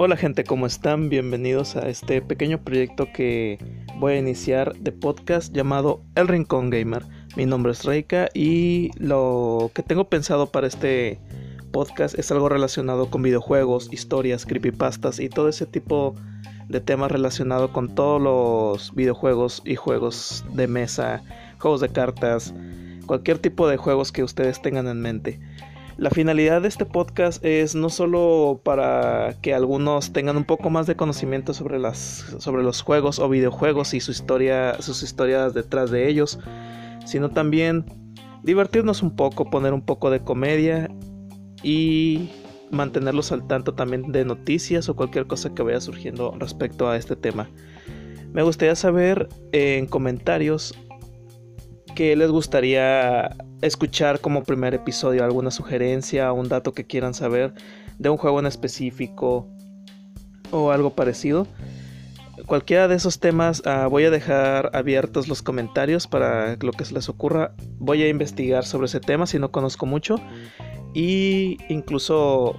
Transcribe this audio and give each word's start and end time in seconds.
Hola 0.00 0.16
gente, 0.16 0.44
¿cómo 0.44 0.66
están? 0.66 1.08
Bienvenidos 1.08 1.74
a 1.74 1.88
este 1.88 2.22
pequeño 2.22 2.62
proyecto 2.62 3.08
que 3.12 3.58
voy 3.98 4.12
a 4.12 4.18
iniciar 4.18 4.74
de 4.76 4.92
podcast 4.92 5.52
llamado 5.52 6.02
El 6.14 6.28
Rincón 6.28 6.70
Gamer. 6.70 7.04
Mi 7.36 7.46
nombre 7.46 7.72
es 7.72 7.84
Reika 7.84 8.28
y 8.32 8.90
lo 8.96 9.72
que 9.74 9.82
tengo 9.82 10.08
pensado 10.08 10.52
para 10.52 10.68
este 10.68 11.18
podcast 11.72 12.16
es 12.16 12.30
algo 12.30 12.48
relacionado 12.48 13.10
con 13.10 13.22
videojuegos, 13.22 13.92
historias, 13.92 14.46
creepypastas 14.46 15.18
y 15.18 15.28
todo 15.28 15.48
ese 15.48 15.66
tipo 15.66 16.14
de 16.68 16.80
temas 16.80 17.10
relacionado 17.10 17.72
con 17.72 17.94
todos 17.94 18.22
los 18.22 18.94
videojuegos 18.94 19.62
y 19.64 19.74
juegos 19.74 20.44
de 20.52 20.68
mesa, 20.68 21.22
juegos 21.58 21.80
de 21.80 21.88
cartas, 21.88 22.54
cualquier 23.08 23.40
tipo 23.40 23.66
de 23.66 23.76
juegos 23.76 24.12
que 24.12 24.22
ustedes 24.22 24.62
tengan 24.62 24.86
en 24.86 25.00
mente. 25.00 25.40
La 25.96 26.10
finalidad 26.10 26.62
de 26.62 26.68
este 26.68 26.86
podcast 26.86 27.44
es 27.44 27.74
no 27.74 27.90
solo 27.90 28.60
para 28.62 29.34
que 29.42 29.52
algunos 29.52 30.12
tengan 30.12 30.36
un 30.36 30.44
poco 30.44 30.70
más 30.70 30.86
de 30.86 30.94
conocimiento 30.94 31.54
sobre, 31.54 31.80
las, 31.80 32.36
sobre 32.38 32.62
los 32.62 32.82
juegos 32.82 33.18
o 33.18 33.28
videojuegos 33.28 33.94
y 33.94 34.00
su 34.00 34.12
historia, 34.12 34.80
sus 34.80 35.02
historias 35.02 35.54
detrás 35.54 35.90
de 35.90 36.08
ellos, 36.08 36.38
sino 37.04 37.30
también 37.30 37.84
divertirnos 38.44 39.02
un 39.02 39.16
poco, 39.16 39.50
poner 39.50 39.72
un 39.72 39.82
poco 39.82 40.10
de 40.10 40.20
comedia 40.20 40.88
y 41.64 42.30
mantenerlos 42.70 43.32
al 43.32 43.48
tanto 43.48 43.74
también 43.74 44.12
de 44.12 44.24
noticias 44.24 44.88
o 44.88 44.94
cualquier 44.94 45.26
cosa 45.26 45.52
que 45.52 45.64
vaya 45.64 45.80
surgiendo 45.80 46.32
respecto 46.38 46.88
a 46.88 46.96
este 46.96 47.16
tema. 47.16 47.48
Me 48.32 48.42
gustaría 48.44 48.76
saber 48.76 49.28
en 49.50 49.86
comentarios 49.86 50.74
qué 51.98 52.14
les 52.14 52.30
gustaría 52.30 53.36
escuchar 53.60 54.20
como 54.20 54.44
primer 54.44 54.72
episodio, 54.72 55.24
alguna 55.24 55.50
sugerencia, 55.50 56.32
un 56.32 56.48
dato 56.48 56.72
que 56.72 56.86
quieran 56.86 57.12
saber 57.12 57.54
de 57.98 58.08
un 58.08 58.16
juego 58.16 58.38
en 58.38 58.46
específico 58.46 59.48
o 60.52 60.70
algo 60.70 60.90
parecido. 60.90 61.48
Cualquiera 62.46 62.86
de 62.86 62.94
esos 62.94 63.18
temas 63.18 63.64
ah, 63.66 63.88
voy 63.88 64.04
a 64.04 64.12
dejar 64.12 64.70
abiertos 64.74 65.26
los 65.26 65.42
comentarios 65.42 66.06
para 66.06 66.54
lo 66.60 66.70
que 66.70 66.84
se 66.84 66.94
les 66.94 67.08
ocurra. 67.08 67.56
Voy 67.80 68.00
a 68.04 68.08
investigar 68.08 68.64
sobre 68.64 68.86
ese 68.86 69.00
tema 69.00 69.26
si 69.26 69.40
no 69.40 69.50
conozco 69.50 69.84
mucho. 69.84 70.20
Y 70.94 71.58
incluso 71.68 72.54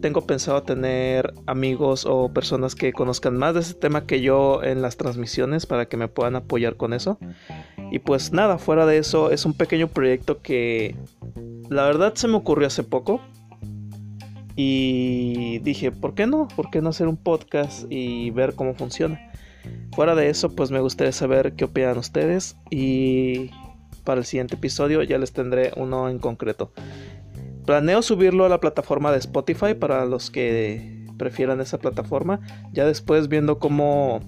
tengo 0.00 0.26
pensado 0.26 0.62
tener 0.62 1.34
amigos 1.46 2.06
o 2.06 2.32
personas 2.32 2.74
que 2.74 2.92
conozcan 2.92 3.36
más 3.36 3.54
de 3.54 3.60
ese 3.60 3.74
tema 3.74 4.06
que 4.06 4.20
yo 4.20 4.62
en 4.62 4.82
las 4.82 4.96
transmisiones 4.96 5.66
para 5.66 5.86
que 5.86 5.96
me 5.96 6.08
puedan 6.08 6.36
apoyar 6.36 6.76
con 6.76 6.92
eso. 6.92 7.18
Y 7.90 7.98
pues 8.00 8.32
nada, 8.32 8.58
fuera 8.58 8.86
de 8.86 8.98
eso 8.98 9.30
es 9.30 9.44
un 9.44 9.54
pequeño 9.54 9.88
proyecto 9.88 10.40
que 10.42 10.96
la 11.68 11.84
verdad 11.84 12.14
se 12.14 12.28
me 12.28 12.36
ocurrió 12.36 12.66
hace 12.66 12.82
poco. 12.82 13.20
Y 14.56 15.60
dije, 15.60 15.92
¿por 15.92 16.14
qué 16.14 16.26
no? 16.26 16.48
¿Por 16.48 16.70
qué 16.70 16.82
no 16.82 16.88
hacer 16.90 17.06
un 17.06 17.16
podcast 17.16 17.86
y 17.90 18.30
ver 18.30 18.54
cómo 18.54 18.74
funciona? 18.74 19.30
Fuera 19.92 20.14
de 20.14 20.30
eso, 20.30 20.54
pues 20.54 20.70
me 20.70 20.80
gustaría 20.80 21.12
saber 21.12 21.52
qué 21.54 21.64
opinan 21.64 21.98
ustedes 21.98 22.56
y 22.70 23.50
para 24.04 24.20
el 24.20 24.26
siguiente 24.26 24.54
episodio 24.54 25.02
ya 25.02 25.18
les 25.18 25.32
tendré 25.32 25.72
uno 25.76 26.08
en 26.08 26.18
concreto. 26.18 26.72
Planeo 27.68 28.00
subirlo 28.00 28.46
a 28.46 28.48
la 28.48 28.60
plataforma 28.60 29.12
de 29.12 29.18
Spotify 29.18 29.74
para 29.74 30.06
los 30.06 30.30
que 30.30 31.04
prefieran 31.18 31.60
esa 31.60 31.76
plataforma. 31.76 32.40
Ya 32.72 32.86
después 32.86 33.28
viendo 33.28 33.58
cómo 33.58 34.20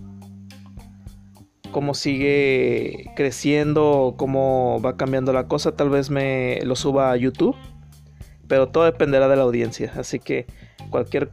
cómo 1.72 1.94
sigue 1.94 3.06
creciendo, 3.16 4.12
cómo 4.19 4.78
va 4.84 4.98
cambiando 4.98 5.32
la 5.32 5.48
cosa, 5.48 5.74
tal 5.74 5.88
vez 5.88 6.10
me 6.10 6.60
lo 6.66 6.77
suba 6.77 7.12
a 7.12 7.16
YouTube, 7.16 7.56
pero 8.47 8.69
todo 8.69 8.84
dependerá 8.84 9.27
de 9.27 9.36
la 9.36 9.42
audiencia, 9.44 9.91
así 9.97 10.19
que 10.19 10.44
cualquier 10.91 11.31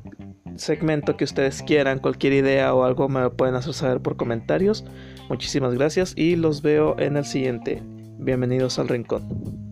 segmento 0.56 1.18
que 1.18 1.26
ustedes 1.26 1.62
quieran, 1.62 2.00
cualquier 2.00 2.32
idea 2.32 2.74
o 2.74 2.86
algo 2.86 3.10
me 3.10 3.20
lo 3.20 3.36
pueden 3.36 3.56
hacer 3.56 3.74
saber 3.74 4.00
por 4.00 4.16
comentarios. 4.16 4.86
Muchísimas 5.28 5.74
gracias 5.74 6.14
y 6.16 6.38
los 6.38 6.62
veo 6.62 6.98
en 7.00 7.18
el 7.18 7.26
siguiente. 7.26 7.84
Bienvenidos 8.18 8.80
al 8.80 8.88
rincón. 8.88 9.67